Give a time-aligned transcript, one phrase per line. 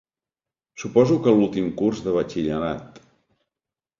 [0.83, 3.01] Suposo que l'últim curs de batxillerat.